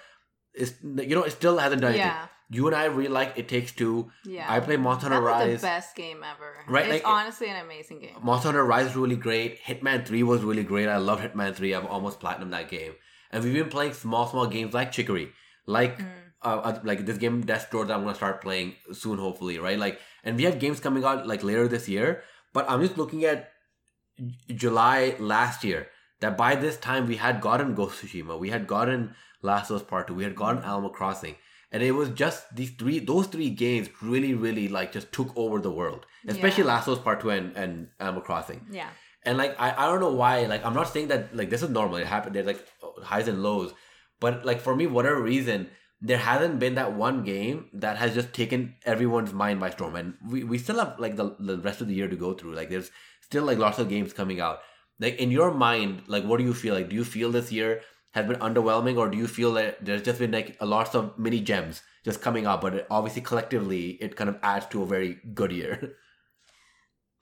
[0.54, 2.08] Is you know, it still hasn't done anything.
[2.08, 2.28] Yeah.
[2.50, 4.12] You and I really like It Takes Two.
[4.26, 4.46] Yeah.
[4.48, 5.62] I play Monster Hunter Rise.
[5.62, 6.58] the best game ever.
[6.68, 8.16] Right, It's like- honestly an amazing game.
[8.22, 9.60] Monster Hunter Rise is really great.
[9.64, 10.88] Hitman 3 was really great.
[10.88, 11.74] I love Hitman 3.
[11.74, 12.94] I've almost platinum that game.
[13.32, 15.32] And we've been playing small, small games like Chicory.
[15.66, 16.06] Like Mm.
[16.44, 19.80] uh, uh, like this game Death Door that I'm gonna start playing soon, hopefully, right?
[19.80, 22.22] Like and we have games coming out like later this year.
[22.54, 23.50] But I'm just looking at
[24.48, 25.88] July last year
[26.22, 29.84] that by this time we had gotten Ghost Tsushima, we had gotten Last of Us
[29.84, 31.36] Part 2, we had gotten Animal Crossing.
[31.72, 35.60] And it was just these three those three games really, really like just took over
[35.60, 36.06] the world.
[36.28, 36.70] Especially Yeah.
[36.70, 38.68] Last of Us Part 2 and, and Animal Crossing.
[38.72, 38.90] Yeah.
[39.24, 40.46] And like I, I don't know why.
[40.46, 41.98] Like I'm not saying that like this is normal.
[41.98, 42.36] It happened.
[42.36, 42.64] There's like
[43.02, 43.74] highs and lows.
[44.20, 45.70] But like for me, whatever reason,
[46.06, 49.96] there hasn't been that one game that has just taken everyone's mind by storm.
[49.96, 52.56] And we, we still have like the, the rest of the year to go through.
[52.56, 54.60] Like there's still like lots of games coming out.
[55.00, 56.90] Like in your mind, like what do you feel like?
[56.90, 60.20] Do you feel this year has been underwhelming, or do you feel that there's just
[60.20, 62.62] been like a lots of mini gems just coming out?
[62.62, 65.96] But it, obviously, collectively, it kind of adds to a very good year.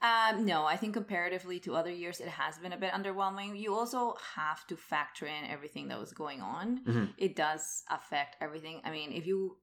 [0.01, 3.59] Um, no, I think comparatively to other years, it has been a bit underwhelming.
[3.59, 6.83] You also have to factor in everything that was going on.
[6.85, 7.13] Mhm.
[7.17, 8.81] It does affect everything.
[8.83, 9.57] I mean, if you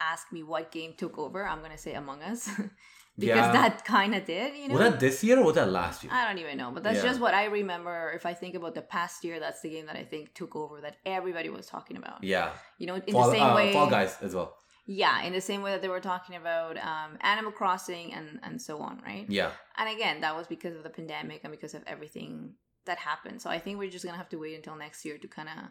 [0.00, 2.46] ask me what game took over, I'm gonna say Among Us
[3.18, 3.52] because Yeah.
[3.52, 4.54] that kind of did.
[4.56, 6.12] You know, Was that this year or was that last year?
[6.12, 7.08] I don't even know, but that's Yeah.
[7.10, 8.12] just what I remember.
[8.14, 10.80] If I think about the past year, that's the game that I think took over
[10.82, 12.22] that everybody was talking about.
[12.22, 12.52] Yeah.
[12.78, 13.72] You know, in Fall, the same uh, way.
[13.72, 14.54] Fall Guys as well.
[14.90, 18.60] Yeah, in the same way that they were talking about um, Animal Crossing and and
[18.60, 19.26] so on, right?
[19.28, 19.50] Yeah.
[19.76, 22.54] And again, that was because of the pandemic and because of everything
[22.86, 23.42] that happened.
[23.42, 25.64] So I think we're just gonna have to wait until next year to kind of,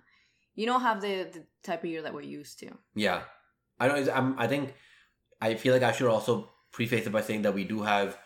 [0.54, 2.70] you know, have the the type of year that we're used to.
[2.94, 3.24] Yeah.
[3.80, 4.08] I don't.
[4.10, 4.76] I'm, I think.
[5.42, 8.18] I feel like I should also preface it by saying that we do have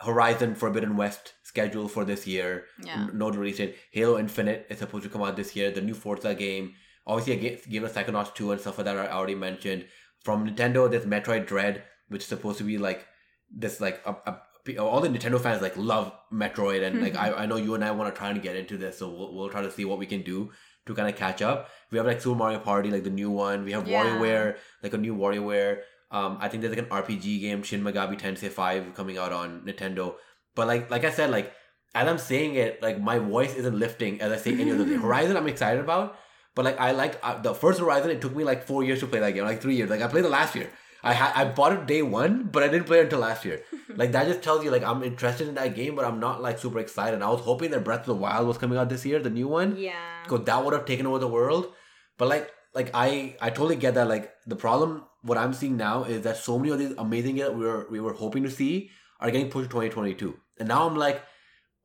[0.00, 2.66] Horizon Forbidden West scheduled for this year.
[2.82, 3.08] Yeah.
[3.12, 3.76] No release date.
[3.92, 5.70] Halo Infinite is supposed to come out this year.
[5.70, 6.74] The new Forza game.
[7.06, 9.86] Obviously, a ga- game of Psychonauts 2 and stuff like that I already mentioned.
[10.22, 13.06] From Nintendo, there's Metroid Dread, which is supposed to be like
[13.50, 17.46] this, like a, a, all the Nintendo fans like love Metroid, and like I, I
[17.46, 19.62] know you and I want to try and get into this, so we'll, we'll try
[19.62, 20.50] to see what we can do
[20.86, 21.68] to kind of catch up.
[21.90, 23.64] We have like Super Mario Party, like the new one.
[23.64, 24.04] We have Yeah.
[24.04, 25.80] WarioWare, like a new WarioWare.
[26.10, 29.60] Um, I think there's like an RPG game, Shin Megami Tensei 5 coming out on
[29.62, 30.14] Nintendo.
[30.56, 31.52] But like like I said, like
[31.94, 34.98] as I'm saying it, like my voice isn't lifting as I say any other thing.
[35.06, 36.16] Horizon, I'm excited about,
[36.60, 38.10] but like I like uh, the first Horizon.
[38.10, 39.88] It took me like four years to play that game, like three years.
[39.90, 40.68] Like I played it last year.
[41.02, 43.62] I had I bought it day one, but I didn't play it until last year.
[44.00, 46.58] like that just tells you like I'm interested in that game, but I'm not like
[46.58, 47.22] super excited.
[47.22, 49.48] I was hoping that Breath of the Wild was coming out this year, the new
[49.48, 49.94] one Yeah.
[50.24, 51.72] because that would have taken over the world.
[52.18, 54.08] But like, like I, I totally get that.
[54.08, 57.48] Like the problem, what I'm seeing now is that so many of these amazing games
[57.48, 60.86] that we were we were hoping to see are getting pushed to 2022, and now
[60.86, 61.22] I'm like,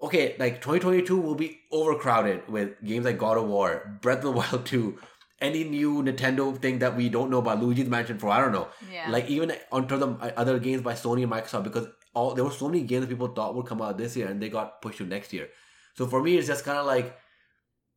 [0.02, 4.32] okay, like 2022 will be overcrowded with games like God of War, Breath of the
[4.32, 4.98] Wild 2,
[5.42, 8.68] any new Nintendo thing that we don't know about, Luigi's Mansion 4, I don't know.
[8.92, 9.10] Yeah.
[9.10, 12.46] Like even on terms of uh, other games by Sony and Microsoft, because all there
[12.46, 14.82] were so many games that people thought would come out this year and they got
[14.82, 15.50] pushed to next year.
[15.96, 17.18] So for me, it's just kind of like,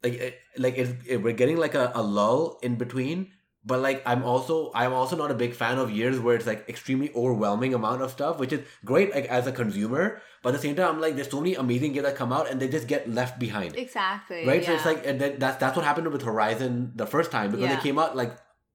[0.03, 3.33] like, eh, like it's, it, we're getting like a, a lull in between.
[3.69, 6.65] But like I'm also I'm also not a big fan of years where it's like
[6.75, 10.05] extremely overwhelming amount of stuff, which is great like as a consumer.
[10.43, 12.51] But at the same time, I'm like there's so many amazing games that come out
[12.51, 14.47] and they just get left behind exactly.
[14.51, 14.65] right?
[14.65, 17.69] So it's like and then that's that's what happened with Horizon the first time because
[17.71, 17.77] Yeah.
[17.79, 18.33] it came out like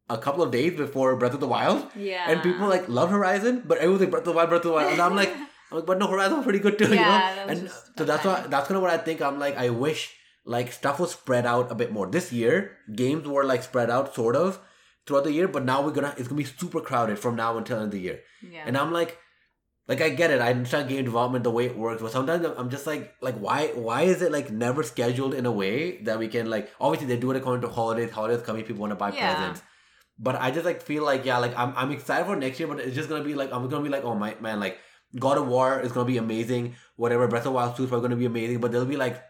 [0.10, 2.29] a couple of days before Breath of the Wild, yeah.
[2.29, 4.77] and people like love Horizon, but everyone's like Breath of the Wild, Breath of the
[4.77, 5.32] Wild, and I'm like,
[5.71, 7.47] I'm like, but no, Horizon was pretty good too, Yeah, you know.
[7.51, 7.60] And
[7.97, 9.21] so that's what that's kind of what I think.
[9.23, 10.01] I'm like, I wish
[10.45, 12.06] like stuff was spread out a bit more.
[12.06, 14.60] This year, games were like spread out sort of
[15.06, 17.78] throughout the year, but now we're gonna it's gonna be super crowded from now until
[17.78, 18.20] end of the year.
[18.42, 18.63] yeah.
[18.66, 19.18] And I'm like,
[19.88, 20.39] like I get it.
[20.42, 23.68] I understand game development the way it works, but sometimes I'm just like, like why
[23.76, 27.18] why is it like never scheduled in a way that we can like obviously they
[27.20, 28.12] do it according to holidays.
[28.12, 29.34] Holidays coming, people want to buy Yeah.
[29.36, 29.62] presents.
[30.20, 32.80] But I just like feel like yeah, like I'm I'm excited for next year, but
[32.80, 34.78] it's just gonna be like I'm gonna be like oh my man, like
[35.20, 36.76] God of War is gonna be amazing.
[36.96, 39.22] Whatever Breath of Wild 2 is probably gonna be amazing, but there'll be like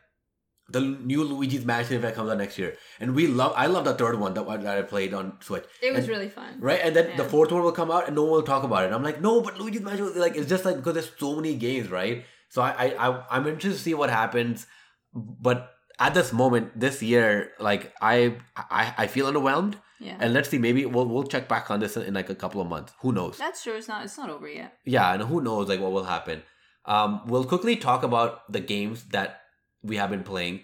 [0.70, 2.78] the new Luigi's Mansion if that comes out next year.
[3.00, 5.66] And we love I love the third one that, that I played on Switch.
[5.82, 6.58] it was and- really fun.
[6.60, 8.86] Right, and then the fourth one will come out, and no one will talk about
[8.86, 8.94] it.
[8.94, 11.56] I'm like, no, but Luigi's Mansion, was- like, it's just like because there's so many
[11.56, 12.26] games, right?
[12.50, 14.68] So I, I, I I'm interested to see what happens,
[15.14, 19.76] but at this moment, this year, like, I, I, I feel underwhelmed.
[20.00, 20.18] Yeah.
[20.20, 22.60] And let's see, maybe we'll we'll check back on this in, in like a couple
[22.60, 22.94] of months.
[23.02, 23.38] Who knows?
[23.38, 23.76] That's true.
[23.76, 24.04] It's not.
[24.04, 24.74] It's not over yet.
[24.86, 26.42] yeah, and who knows like what will happen.
[26.86, 29.43] Um, we'll quickly talk about the games that
[29.84, 30.62] we have been playing.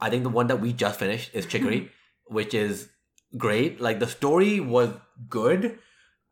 [0.00, 1.90] I think the one that we just finished is Chicory,
[2.26, 2.88] which is
[3.36, 3.80] great.
[3.80, 4.90] Like the story was
[5.28, 5.78] good.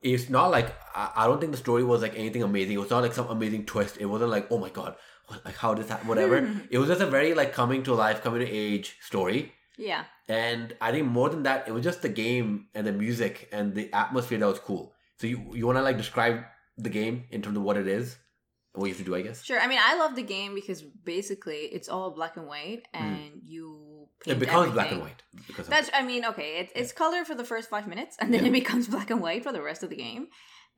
[0.02, 2.74] It's not like I, I don't think the story was like anything amazing.
[2.74, 3.96] It was not like some amazing twist.
[3.98, 6.36] It wasn't like oh my god, what, like how did that whatever.
[6.70, 9.52] it was just a very like coming to life, coming to age story.
[9.76, 10.04] Yeah.
[10.28, 13.74] And I think more than that, it was just the game and the music and
[13.74, 14.94] the atmosphere that was cool.
[15.18, 16.44] So you you want to like describe
[16.76, 18.16] the game in terms of what it is,
[18.74, 19.42] what you have to do, I guess.
[19.44, 19.60] Sure.
[19.60, 23.80] I mean, I love the game because basically it's all black and white, and you.
[24.26, 24.26] Mm.
[24.26, 25.90] It paint becomes black and white because That's.
[25.92, 26.58] I mean, okay.
[26.60, 28.48] It's it's color for the first five minutes, and then Yeah.
[28.50, 30.28] it becomes black and white for the rest of the game.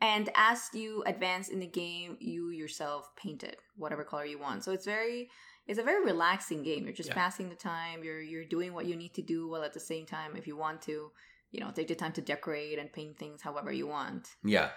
[0.01, 4.65] And as you advance in the game, you yourself paint it whatever color you want.
[4.65, 5.29] So it's very.
[5.69, 6.85] It's a very relaxing game.
[6.85, 7.15] You're just Yeah.
[7.23, 8.05] passing the time.
[8.05, 10.57] You're you're doing what you need to do while at the same time, if you
[10.57, 11.11] want to,
[11.51, 14.29] you know, take the time to decorate and paint things however you want.
[14.45, 14.71] Yeah.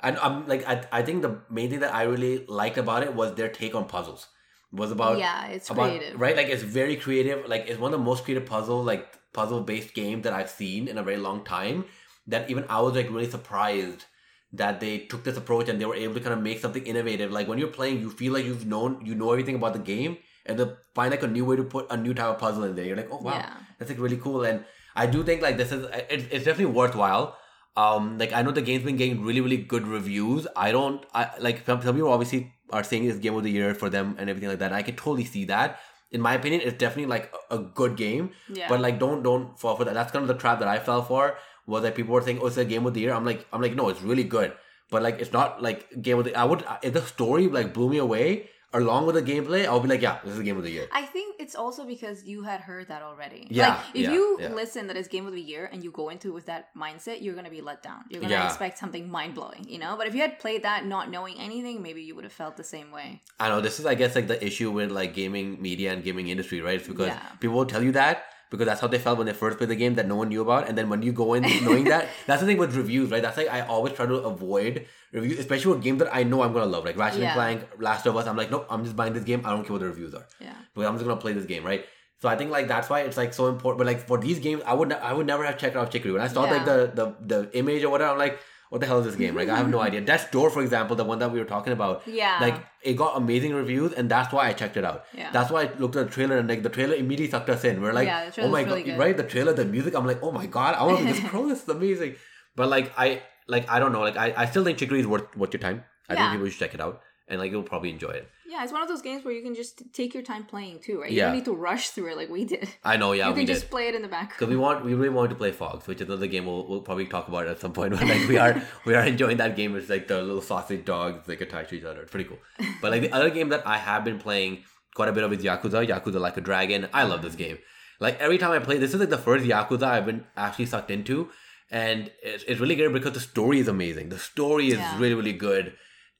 [0.00, 3.14] And I'm like I I think the main thing that I really liked about it
[3.14, 4.26] was their take on puzzles.
[4.72, 6.20] It was about yeah, it's about creative.
[6.20, 7.46] right like it's very creative.
[7.48, 10.88] Like it's one of the most creative puzzle like puzzle based game that I've seen
[10.88, 11.84] in a very long time.
[12.26, 14.04] That even I was like really surprised
[14.52, 17.30] that they took this approach and they were able to kind of make something innovative.
[17.32, 20.18] Like when you're playing, you feel like you've known you know everything about the game,
[20.44, 22.74] and they find like a new way to put a new type of puzzle in
[22.76, 22.84] there.
[22.84, 23.52] You're like, oh wow, Yeah.
[23.78, 24.44] that's like really cool.
[24.44, 27.36] And I do think like this is it's, it's definitely worthwhile.
[27.76, 30.46] Um, like I know the game's been getting really really good reviews.
[30.56, 33.74] I don't I like some, some people obviously are saying it's game of the year
[33.74, 34.72] for them and everything like that.
[34.72, 35.78] I can totally see that.
[36.10, 38.30] In my opinion, it's definitely like a, a good game.
[38.52, 38.68] Yeah.
[38.68, 39.94] But like don't don't fall for that.
[39.94, 41.36] That's kind of the trap that I fell for.
[41.66, 43.60] Was that people were saying, "Oh, it's a game of the year." I'm like, I'm
[43.60, 44.52] like, no, it's really good,
[44.88, 46.34] but like, it's not like game of the.
[46.36, 49.88] I would if the story like blew me away along with the gameplay, I'll be
[49.88, 50.86] like, yeah, this is a game of the year.
[50.92, 53.46] I think it's also because you had heard that already.
[53.50, 54.48] Yeah, Like if yeah, you yeah.
[54.52, 57.22] listen that it's game of the year and you go into it with that mindset,
[57.22, 58.04] you're gonna be let down.
[58.10, 58.46] You're gonna Yeah.
[58.46, 59.96] expect something mind blowing, you know?
[59.96, 62.64] But if you had played that not knowing anything, maybe you would have felt the
[62.64, 63.22] same way.
[63.40, 66.28] I know this is, I guess, like the issue with like gaming media and gaming
[66.28, 66.76] industry, right?
[66.78, 69.58] It's because people will tell you that because that's how they felt when they first
[69.58, 71.84] played the game that no one knew about, and then when you go in knowing
[71.84, 73.22] that, that's the thing with reviews, right?
[73.22, 76.52] That's like I always try to avoid reviews, especially with games that I know I'm
[76.52, 77.26] gonna love, like Ratchet Yeah.
[77.28, 78.26] and Clank, Last of Us.
[78.26, 79.42] I'm like, nope, I'm just buying this game.
[79.44, 80.26] I don't care what the reviews are.
[80.40, 80.54] Yeah.
[80.74, 81.84] but I'm just gonna play this game, right?
[82.22, 83.78] So I think like that's why it's like so important.
[83.78, 86.12] But like for these games, I would ne- I would never have checked out Chicory.
[86.12, 88.38] When I saw like the, the the image or whatever, I'm like,
[88.70, 89.34] what the hell is this game?
[89.34, 90.00] Like I have no idea.
[90.00, 92.38] Death's Door, for example, the one that we were talking about, Yeah.
[92.40, 95.04] like it got amazing reviews, and that's why I checked it out.
[95.14, 95.30] Yeah.
[95.32, 97.80] That's why I looked at the trailer and like the trailer immediately sucked us in.
[97.80, 98.98] We're like, Yeah, oh my really god, good.
[98.98, 99.16] right?
[99.16, 99.94] The trailer, the music.
[99.94, 101.46] I'm like, oh my god, I want to be this pro.
[101.48, 102.16] This is amazing.
[102.56, 104.00] But like I like I don't know.
[104.00, 105.84] Like I, I still think Chicory is worth worth your time.
[106.08, 106.18] I Yeah.
[106.20, 108.28] think people should check it out, and like you'll probably enjoy it.
[108.48, 111.00] Yeah, it's one of those games where you can just take your time playing too,
[111.00, 111.10] right?
[111.10, 111.24] You Yeah.
[111.26, 112.68] don't need to rush through it like we did.
[112.84, 113.54] I know, yeah, you we can did.
[113.54, 114.38] just play it in the background.
[114.38, 116.80] Because we want, we really wanted to play Phogs, which is another game we'll, we'll
[116.82, 117.92] probably talk about at some point.
[117.98, 119.74] But like we are, we are enjoying that game.
[119.76, 122.02] It's like the little sausage dogs like attached to each other.
[122.02, 122.38] It's pretty cool.
[122.80, 124.62] But like the other game that I have been playing
[124.94, 125.86] quite a bit of is Yakuza.
[125.86, 126.88] Yakuza Like a Dragon.
[126.94, 127.58] I love this game.
[127.98, 130.90] Like every time I play, this is like the first Yakuza I've been actually sucked
[130.90, 131.30] into,
[131.70, 134.10] and it's, it's really good because the story is amazing.
[134.10, 134.98] The story is Yeah.
[135.00, 135.72] really really good.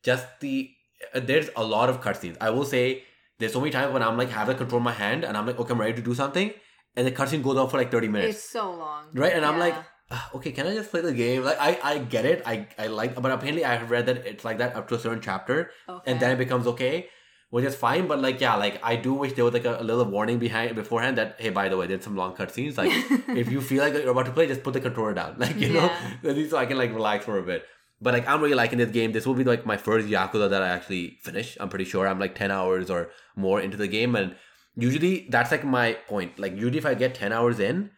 [0.03, 0.71] Just the
[1.15, 2.37] there's a lot of cutscenes.
[2.41, 3.05] I will say
[3.39, 5.47] there's so many times when I'm like have the control in my hand and I'm
[5.47, 6.53] like okay I'm ready to do something,
[6.97, 8.37] and the cutscene goes on for like 30 minutes.
[8.37, 9.07] It's so long.
[9.15, 9.33] right?
[9.33, 9.75] And i'm like
[10.11, 11.45] "Ah, okay can i just play the game?
[11.45, 12.43] Like i i get it.
[12.47, 14.99] I i like but apparently i have read that it's like that up to a
[14.99, 16.11] certain chapter okay.
[16.11, 17.09] and then it becomes okay
[17.51, 19.85] which is fine but like yeah like i do wish there was like a, a
[19.85, 22.77] little warning behind beforehand that hey by the way there's some long cutscenes.
[22.77, 22.91] Like
[23.43, 25.37] if you feel like you're about to play just put the controller down.
[25.45, 25.91] Like you know?
[26.25, 27.65] At least so i can like relax for a bit
[28.01, 30.63] but like i'm really liking this game this will be like my first yakuza that
[30.63, 34.15] i actually finish i'm pretty sure i'm like 10 hours or more into the game
[34.15, 34.35] and
[34.77, 37.91] usually that's like my point like usually if i get 10 hours in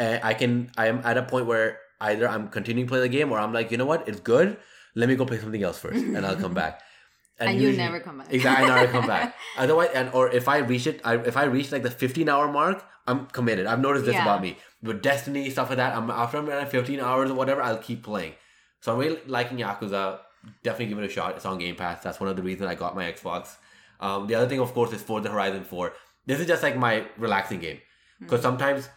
[0.00, 3.08] uh, i can i am at a point where either i'm continuing to play the
[3.08, 4.56] game or i'm like you know what it's good
[4.94, 6.80] let me go play something else first and i'll come back
[7.38, 8.32] and, you usually- never come back.
[8.32, 9.34] Exactly, I never come back.
[9.56, 12.46] Otherwise, and or if I reach it, I, if I reach like the 15 hour
[12.52, 13.66] mark, I'm committed.
[13.66, 14.22] I've noticed this Yeah.
[14.22, 15.96] about me with Destiny stuff like that.
[15.96, 18.34] I'm after I'm at 15 hours or whatever, I'll keep playing.
[18.82, 20.18] So I'm really liking Yakuza.
[20.62, 21.36] Definitely give it a shot.
[21.36, 22.02] It's on Game Pass.
[22.02, 23.56] That's one of the reasons I got my Xbox.
[24.00, 25.92] Um, the other thing, of course, is Forza Horizon 4.
[26.26, 27.78] This is just like my relaxing game
[28.20, 28.88] because sometimes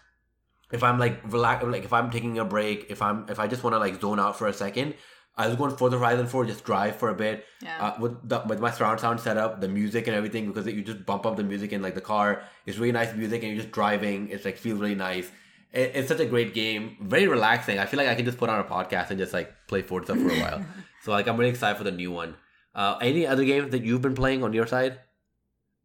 [0.71, 3.63] if I'm like relax, like if I'm taking a break, if I'm if I just
[3.63, 4.95] want to like zone out for a second,
[5.37, 7.77] I was going Forza Horizon 4, just drive for a bit Yeah.
[7.85, 11.05] uh, with the, with my surround sound setup, the music and everything, because you just
[11.05, 12.41] bump up the music in like the car.
[12.65, 14.29] It's really nice music, and you're just driving.
[14.29, 15.29] It's like feels really nice.
[15.75, 17.77] It, it's such a great game, very relaxing.
[17.77, 20.15] I feel like I can just put on a podcast and just like play Forza
[20.15, 20.65] for a while.
[21.03, 22.35] so like I'm really excited for the new one.
[22.73, 24.99] Uh, any other games that you've been playing on your side?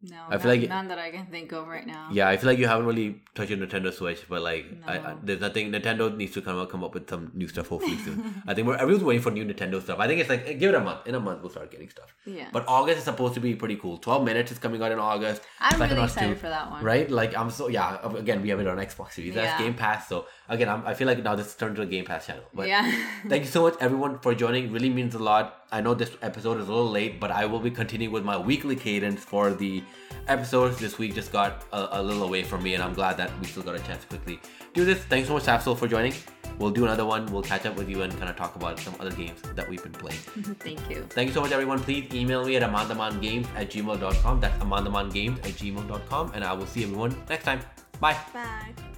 [0.03, 2.09] No, I feel none, like- none that I can think of right now.
[2.11, 5.15] Yeah, I feel like you haven't really touched your Nintendo Switch, but like, I, I,
[5.21, 5.71] there's nothing.
[5.71, 8.41] Nintendo needs to come up, come up with some new stuff hopefully soon.
[8.47, 9.99] I think we're everyone's waiting for new Nintendo stuff.
[9.99, 11.05] I think it's like give it a month.
[11.05, 12.15] In a month, we'll start getting stuff.
[12.25, 12.47] Yeah.
[12.51, 13.97] But August is supposed to be pretty cool.
[13.99, 15.43] Twelve minutes is coming out in August.
[15.59, 16.83] I'm really excited 2, for that one.
[16.83, 17.09] Right?
[17.09, 17.99] Like I'm so yeah.
[18.15, 19.35] Again, we have it on Xbox Series.
[19.35, 19.65] That's Yeah.
[19.67, 20.07] Game Pass.
[20.09, 22.43] So again, I'm, I feel like now this turned to a Game Pass channel.
[22.53, 22.91] But yeah.
[23.27, 24.71] Thank you so much, everyone, for joining.
[24.71, 25.65] Really means a lot.
[25.71, 28.37] I know this episode is a little late, but I will be continuing with my
[28.37, 29.81] weekly cadence for the
[30.27, 30.77] episodes.
[30.77, 33.47] This week just got a, a little away from me, and I'm glad that we
[33.47, 34.39] still got a chance to quickly
[34.73, 34.99] do this.
[35.05, 36.13] Thanks so much, Sapsol, for joining.
[36.59, 37.25] We'll do another one.
[37.27, 39.81] We'll catch up with you and kind of talk about some other games that we've
[39.81, 40.19] been playing.
[40.59, 41.07] Thank you.
[41.09, 41.79] Thank you so much, everyone.
[41.79, 44.41] Please email me at amandamangames at gmail.com.
[44.41, 47.61] That's amandamangames at gmail.com, and I will see everyone next time.
[48.01, 48.17] Bye.
[48.33, 48.90] Bye.